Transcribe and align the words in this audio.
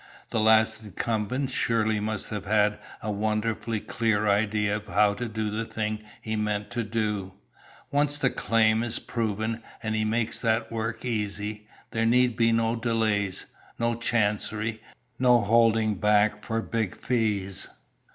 The 0.31 0.39
last 0.39 0.81
incumbent 0.81 1.51
surely 1.51 1.99
must 1.99 2.29
have 2.29 2.45
had 2.45 2.79
a 3.03 3.11
wonderfully 3.11 3.79
clear 3.79 4.27
idea 4.27 4.77
of 4.77 4.87
how 4.87 5.13
to 5.13 5.27
do 5.27 5.51
the 5.51 5.63
thing 5.63 5.99
he 6.23 6.35
meant 6.35 6.71
to 6.71 6.83
do. 6.83 7.35
Once 7.91 8.17
the 8.17 8.31
claim 8.31 8.81
is 8.81 8.97
proven, 8.97 9.61
and 9.83 9.93
he 9.93 10.03
makes 10.03 10.39
that 10.41 10.71
work 10.71 11.05
easy, 11.05 11.67
there 11.91 12.07
need 12.07 12.35
be 12.35 12.51
no 12.51 12.75
delays, 12.75 13.45
no 13.77 13.93
chancery, 13.93 14.81
no 15.19 15.39
holding 15.41 15.93
back 15.99 16.43
for 16.43 16.63
big 16.63 16.97
fees. 16.97 17.67